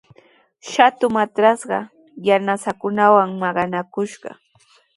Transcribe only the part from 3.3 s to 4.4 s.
maqanakushqa.